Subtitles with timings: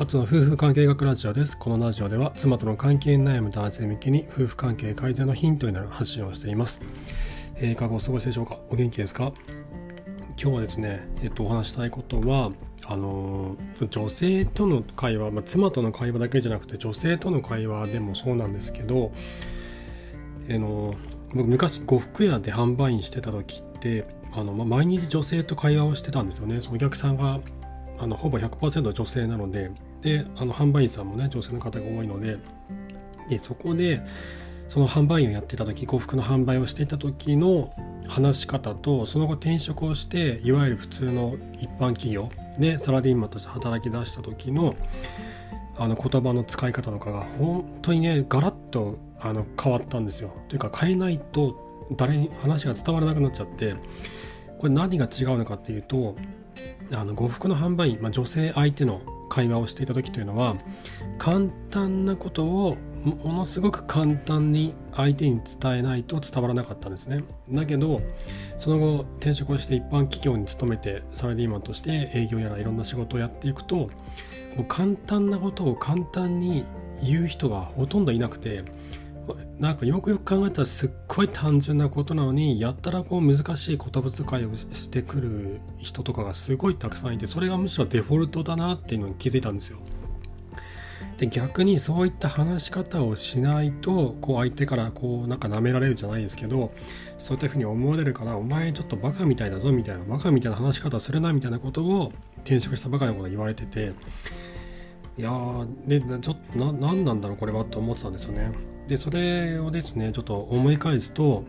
[0.00, 1.58] 夏の夫婦関係学ラジオです。
[1.58, 6.80] このラジオでは妻との関係に悩む男性向けに夫婦関係改善のヒントになる発信をしています。
[7.56, 8.56] えー、いかがお過ごしでしょうか？
[8.70, 9.30] お元気ですか？
[10.42, 12.50] 今日はですね、えっと、お話したいことは、
[12.86, 13.56] あの
[13.90, 19.12] 女性との会話、まあ、妻との会話だけじゃなくて女性との会話でもそうなんですけど、
[20.48, 20.94] えの
[21.34, 27.40] 僕昔呉服屋で販売員してた時ってあの、まあ、毎日女性と会話をしてたんですよねそのお客さんが
[27.98, 29.70] あのほぼ100%女性なので
[30.02, 32.38] であの販売員さんもね女性の方が多いので
[33.28, 34.02] でそこで
[34.68, 37.72] その販売員をやってた時呉服の販売をしていた時の
[38.08, 44.74] 話し方とその後転職をしていわゆる普通の一般企業でサラリーマンとして働き出した時の
[45.76, 50.30] あの言葉の使い方とかが本当にねガラッとあの変わったんですよ。
[50.48, 53.74] というか変えないと誰に話が伝わらなくなっちゃって
[54.58, 56.16] これ何が違うのかっていうと
[56.94, 60.56] あの呉服の販売員、まあ、女性相手の会話をしていた時というのは
[61.18, 67.24] 簡単なことをものすごく簡単に相手に伝えないと伝わらなかったんですね。
[67.50, 68.02] だけど
[68.58, 73.90] その後転職をして一般企業に勤めてサラリーマンとして営業やらいろんな仕事をやっていくとこ
[74.58, 76.66] う簡単なことを簡単に
[77.02, 78.64] 言う人がほとんどいなくて
[79.58, 89.78] なんかよくよく考えたらすっごい単純なことなのにやったらこう難しい言葉遣いをしてくる人とかがすごいたくさんいてそれがむしろデフォルトだなっていうのに気づいたんですよ。
[91.20, 96.72] で逆にそういった話し方をしないとこう相手からこうなんか舐められるじゃないですけど
[97.18, 103.92] そういったふうに思われるからお前ちょっとバカみたいだぞみたいなバカみたいな話し方するなみたいなことを転職したばかりのこと言われてて
[105.18, 108.50] いやーでちょっと何なんだろうこれはと思ってたんですよね。
[108.90, 111.44] でそれをですねちょっと思い返すと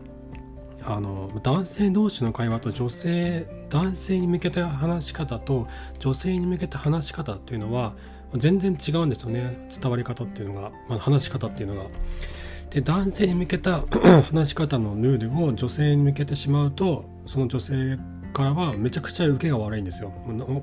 [0.83, 5.67] あの男性同士の会話と女性男性に向けた話し方と
[5.97, 7.95] 女性に向けた話し方っていうのは
[8.35, 11.89] 全然違うんですよね伝わり方っていうのが、まあ、話し方っていうのが。
[12.69, 13.81] で男性に向けた
[14.31, 17.97] 話し方のルールを女性に向けてしまうとその女性
[18.33, 20.13] からはめちゃくちゃ受けが悪いんですよ。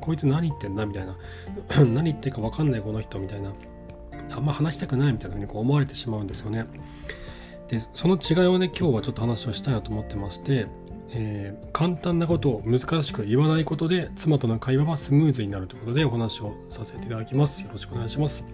[0.00, 1.16] こいつ何言ってんだみたいな
[1.84, 3.52] 何言ってるか分かんないこの人みたいな
[4.30, 6.66] あんま話したくないみたいなふうにこう思われてしまうんですよね。
[7.68, 10.66] でその違いをね今日はちょっと話をしたいなと思ってまして、
[11.10, 17.62] えー、簡単なことを難しく言わないことで妻との会話はスムーズになるということでお話をさせていただきます。
[17.62, 18.44] よろしくお願いします。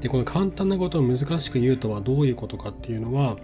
[0.00, 3.38] でこの簡単なことを難しく言うとはどういうことかっていうのは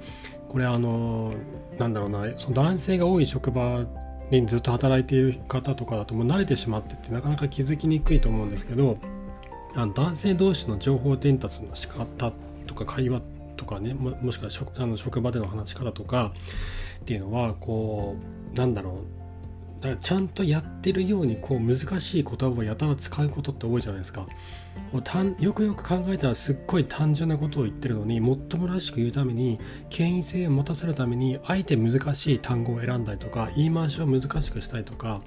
[0.49, 1.33] これあの
[1.79, 3.87] なんだろうなその男性が多い職場
[4.31, 8.99] にずっと働いている方とかだともう慣れてしまってってなかなか気づきにくいと思うんですけど
[9.75, 12.33] あの男性同士の情報伝達の仕方
[12.67, 13.23] とか会話
[13.57, 16.33] とかねももしくは職あの職場での話し方とか
[17.01, 18.17] っていうのはこ
[18.53, 18.95] うなんだろう。
[19.83, 24.27] だからちゃんとやってるようにこう難しい言葉をやたら使うことって多いじゃないですか。
[25.41, 29.59] よくよく考えたらすっごい単純なことを言ってるのにもっともらしく言うために
[29.91, 35.21] 権威性を持たせるためにあえて難しい単語を選んだりとか言い回しを難しくしたりとか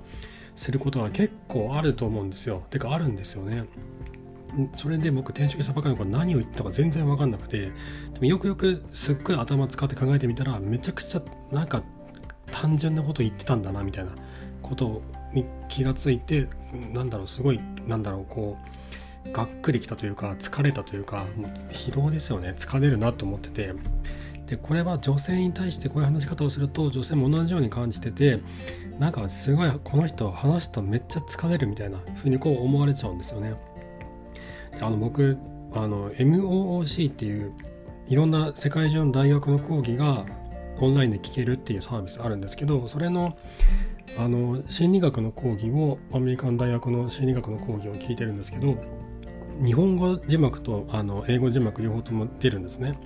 [0.56, 2.64] することが結構あると思うんですよ。
[2.70, 3.66] てかあるんですよね。
[4.74, 7.72] それで僕転職したばかりの頃何を言ったか全然分かんなくてで
[8.20, 11.22] もよくよくすっごい頭使って考えてみたらめちゃくちゃ
[11.52, 11.84] なんか
[12.52, 14.12] 単純なこと言ってたんだなみたいな
[14.62, 15.02] こと
[15.34, 16.48] に気がついて
[16.94, 18.58] なんだろうすごいなんだろうこ
[19.26, 23.74] うがっくりきたというか疲れたというかもう疲労ですよね疲れるなと思ってて
[24.48, 28.40] でこれは女性に対してこういう話し方をすると女性も同じように感じてて
[29.00, 33.56] なんかすごいこの人話すとめっちゃ疲れるみたいな風にこう思われちゃうんですよね。
[34.82, 35.38] あの僕
[35.74, 37.54] あの MOOC っていう
[38.08, 40.26] いろんな世界中の大学の講義が
[40.80, 43.38] オンラインで聞けるっていうサービスあるんですけどそれの
[44.18, 48.78] あの心理学の講義をアメリカの大学の心理学の講義を聞いてるんですけど
[49.64, 52.98] 日本語字幕とあの英語字幕両方とも出るんですね。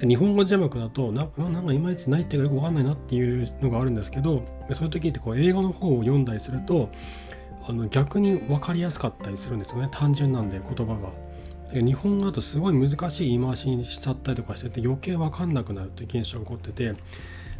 [0.00, 6.90] で日本語字幕だとななんかいまいちないっていうかよくわかんないなっていうのがあるんですけどそういう時ってこう英語の方を読んだりすると
[7.68, 11.26] あの逆に分かりやすかったりするんですよね単純なんで言葉が。
[11.72, 16.94] 日本語だとすごい難しい言い回しにしちゃったりとかしてて余計分かんなくなるっていう現象が起こってて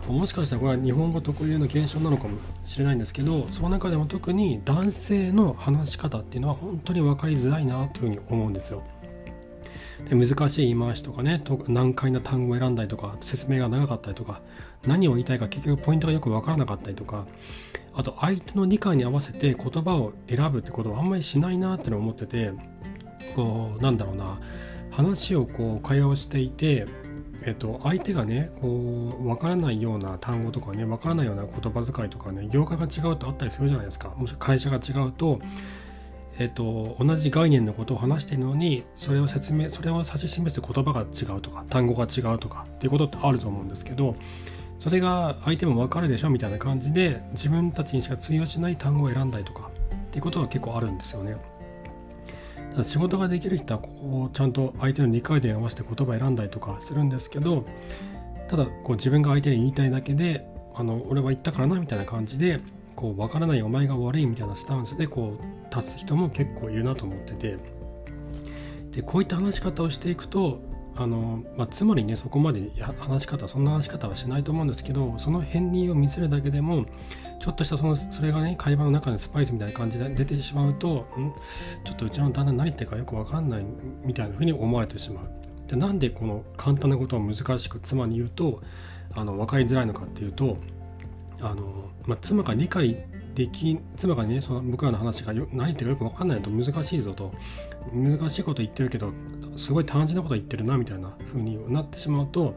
[0.06, 8.84] もしかしたらこれは日本語特有の現象なのかもしれないんですけどその中でも特に男性の話し方っていうのは本当に分かりづらいなというふうに思うんですよ。
[10.08, 14.40] で難しい言い回しとかね難解な単語を選んだりとか説明が長かったりとか
[14.86, 17.26] 何を言いたいか結局ポイントがよく分からなかったりとか
[17.96, 22.52] あと相手の理解に合わせて言葉を選ぶってことをあんまりしないなっての思ってて
[23.34, 24.38] こうなんだろうな。
[24.96, 26.86] 話をこう会話をしていて
[27.42, 34.08] えっと、相手がねこう分からないような単語とかね分からないような言葉遣いとかね業界が違うとあったりするじゃないですか。
[34.16, 35.38] もし会社が違うと
[36.38, 44.16] えっと、同じ概念のことを話しているのにそれを説明それを指し示す言葉が違うとか単語が違うとかっていうことってあると思うんですけど
[44.78, 51.36] それが相手も分かるでしょみたいな感じで自分たちにしか通用しない単語を選んだりとかっていうことが結構あるんですよね。
[52.76, 57.64] だ仕事ができる人はこうちゃんと相手の2回で合わせて言葉を選んだりとかするんですけど
[58.48, 62.60] ただこう自分が相手に言いたいだけであの俺は言ったからなみたいな感じで
[62.94, 67.58] こう分からないお前が悪いみたいなスタンスでこう立つ人も結構いるなと思ってて
[68.92, 70.60] でこういった話し方をしていくと
[70.96, 76.86] あの、まあ、つまりねそこまで話し方そんな話し方はしないと思うんですけどその片鱗を見せるだけでも
[77.40, 81.34] ちょっとしたそのそれがね会話の中でスパイスみたいな感じで出てしまうとん？
[81.84, 83.66] ちょっとうちの旦那何言ってるかよく分かんない
[84.04, 85.30] みたいな風に思われてしまう。
[85.68, 88.62] でなんでこの簡単なことを難しく妻に言うと
[89.14, 90.58] あの分かりづらいのかっていうと
[91.40, 93.04] あの、まあ、妻が理解
[93.34, 97.34] でき妻がねその僕らの話がよ何言ってるかよく分かんないと難しいぞと
[97.92, 99.12] 難しいこと言ってるけど
[99.56, 102.54] すごい単純なこと言ってるなみたいな風になってしまうと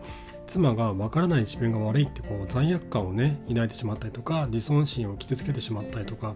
[0.47, 6.35] 妻が分からない自分が悪いってこう罪悪感をね抱いてしまったりとか自尊心を傷つけてしまったりとかっ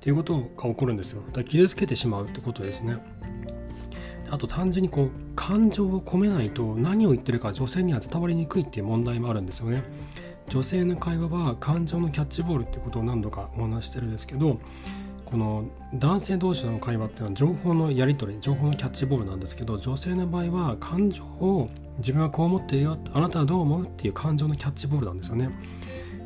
[0.00, 1.22] ていうことが起こるんですよ。
[1.26, 2.96] だから傷つけてしまうってことですね。
[4.30, 9.84] あと単純にこう感情を込めないと何を言ってるか女性には伝わりにくいっていう問題もあるんですよね。
[10.48, 14.60] 女性の会話は感情のキャッチボールってことを何度かお話してるんですけど
[15.26, 21.68] この男性同士の会話っていうのは情報のやり取り情報のキャッチボールなんですけど女性の場合は感情を
[21.98, 25.50] 自分はこう思ってるよあなたはどう思うっていう感情のキャッチボールなんですよね。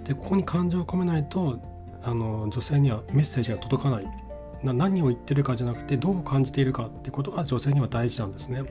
[0.04, 1.58] でここに感情を込めないと
[2.02, 4.06] あの女性にはメッセージが届かない。
[4.62, 8.64] な何を言ってるかじゃなくてどう感じているかってことが女性には大事なんですね。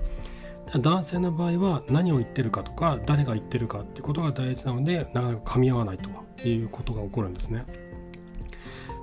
[0.77, 7.65] 男性の場合は何を言ってるかとか誰が言ってるかってことが大事なのでなかなか噛み合わないということが起こるんですね。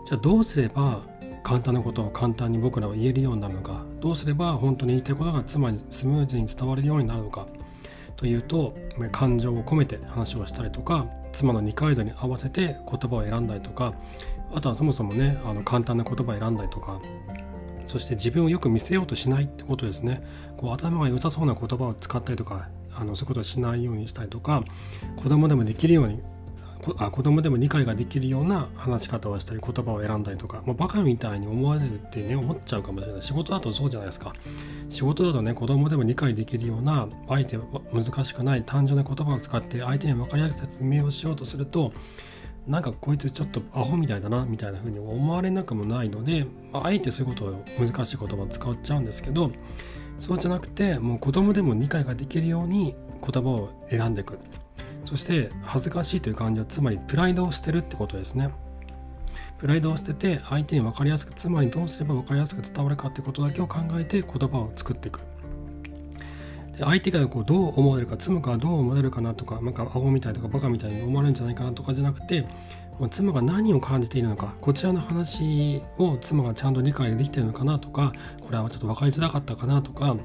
[0.06, 1.02] じゃあどうすれば
[1.46, 7.46] 簡単なことを簡単に僕らは言えるようになるのかどうすれば本当に言いたいことが妻にスムーズに伝わるようになるのか
[8.16, 8.76] というと
[9.12, 13.94] 感情を込めて話をしたりとか妻の二階堂に合わせて言葉を選んだりとか
[14.52, 17.00] あとはそもそもねあの簡単な言葉を選んだりとか
[17.86, 20.26] そして自分をよく見せようとしないってことですね。
[20.56, 24.64] こう頭が良さそうな言葉を使ったりとかあのそういうことをしないようにしたりとか
[25.14, 26.20] 子供でもできるように
[26.98, 33.22] あ子供でも理解ができるような話し方をしたり言葉を選んだりとかもうバカみたいに思われるってね思っちゃうかもしれない。
[33.22, 34.34] 仕事だとそうじゃないですか。
[34.88, 37.58] 仕事だとね子供でも理解できるような相手
[37.92, 41.92] 難しくない単純な言葉を使って相手に分かりやすい説明をしようとすると
[42.66, 49.50] なんかこいつちょっとアホみたいだなみたいな風に思われなくもないので、まあ、あえてそういうことを難しい言葉を使っちゃうんですけど
[50.18, 54.38] そうじゃなくてもう子供でも理解ができるように言葉を選んでいく。
[55.06, 58.50] そして恥ずかしいという感じはつまりプライドを捨てるってことですね。
[59.58, 65.20] プライドを捨てて相手に分かりやすくつまりどうすれば分かりやすく伝わるかってことだけを考えて言葉を作っていく。
[66.76, 72.46] で相手がこうどう思われるか妻がどう思われるかなとかなんかアホみたいとかバカみたいに思われるんじゃないかなとかじゃなくて
[73.10, 78.12] 妻が何を感じているのかこちらの話を妻がちゃんと理解できているのかなとか
[78.42, 80.16] これはちょっと分かりづらかったかなとか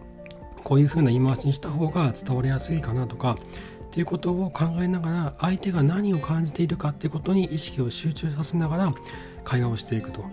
[0.63, 3.38] こういうふうな言い回しにした方が伝わりやすいかなとか
[3.92, 8.94] っていうことを考えながら相手が何を感じているかっていうことに意識を集中させながら
[9.44, 10.24] 会話をしていくと。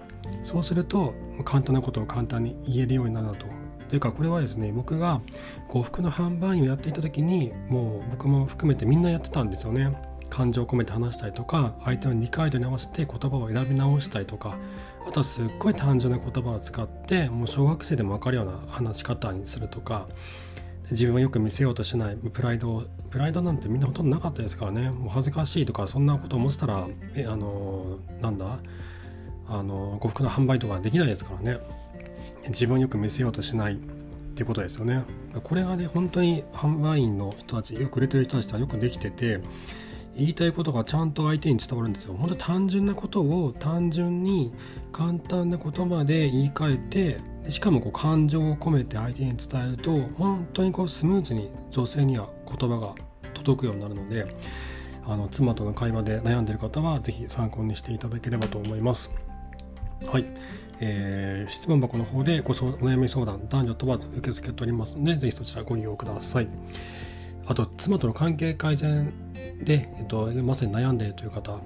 [0.44, 1.12] そうすると
[1.44, 3.47] 簡単なことを簡単に言えるようになると。
[3.88, 5.21] というかこれはですね僕が
[5.66, 9.92] 呉服の販売員をやっていた時にもう僕も含めてみんなやってたんですよね。
[10.30, 14.56] 感情を込めて話したりとか相手の理解度に合わせて言葉を選び直したりとか
[15.06, 20.06] あとはすっごい単純な言葉を使ってもう小学生でも分かるような話し方にするとか
[20.90, 24.90] 自分をよく見せようとしないプライドプライドなんてみんなほとんどなかったですからね。
[24.90, 28.59] もう恥ずかしいとかそんなこと思ってたらえあのなんだ？
[29.49, 31.59] あの呉服の販売とかできないですからね。
[32.49, 35.04] 自分をよく見せようとしないっていうことですよね。
[35.42, 39.40] これがね本当に販売員の人たちよく売れてる人たちとはよくできてて
[40.16, 42.14] 言いたいことがちゃんと相手に伝わるんですよ。
[42.14, 44.52] 本当単純なことを単純に
[44.92, 52.95] 簡単な言葉で言い換えてしかもこう感情を込めて相手に伝えると本当にこうスムーズに女性には言葉が
[53.35, 54.26] 届くようになるので
[55.07, 59.11] あの妻との会話で悩んでいる方は是非参考にしていただければと思います。
[60.07, 60.26] はい、
[60.80, 66.49] えー、質問箱の方でごお悩み相談男女問わず受け付けておりますのでぜひそちらご利用ください
[67.47, 69.12] あと妻との関係改善
[69.64, 71.59] で、えっと、まさに悩んでいるという方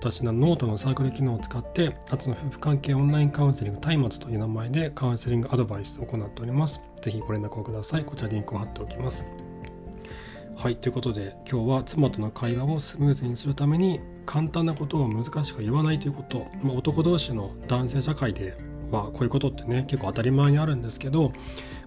[0.00, 6.80] 私のノートのサークル機能を使って夏の夫婦関係オンラインカウンセリング松明という名前でカウンセリングアドバイスを行っております。
[7.02, 8.04] ぜひご連絡をください。
[8.04, 9.24] こちらリンクを貼っておきます。
[10.56, 10.76] はい。
[10.76, 18.56] ということで今日は妻との会話をスムーズにするために簡単なことを難しく言わないということ、まあ、男同士の男性社会で
[18.90, 21.32] まあこういうことってね結構当たり前にあるんですけど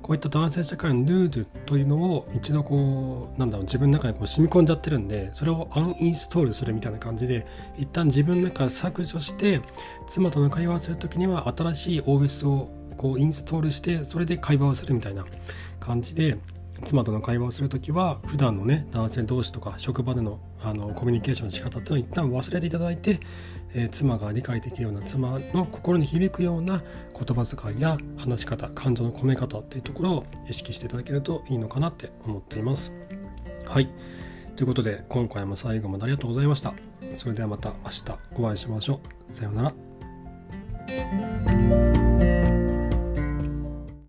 [0.01, 7.46] こういった男性社会のルールというのを一度こうなんだろう自分の中にこう染み込んじゃってるんでそれをアンインストールするみたいな感じで
[7.77, 9.62] 一旦自分の中から削除して
[10.08, 15.25] 妻との会話をする時には新しい OS をこうインストールしてそれで会話をするみたいな
[15.79, 16.38] 感じで
[16.86, 23.20] 妻との会話をする時は普段のね男性同士とか職場でのあのコミュニケーションの仕方っていうのを一旦忘れていただいて、
[23.74, 32.94] えー、妻が理解できるような妻の心に響くような言葉遣いや話し方感情の込め方っていうところを意識していただけるといいのかなって思っています。
[33.66, 33.90] はい
[34.56, 36.74] ということで今回も最後までありがとうございました。
[37.13, 38.04] それではまた明日
[38.36, 39.00] お会いしましょ
[39.30, 39.34] う。
[39.34, 39.74] さようなら。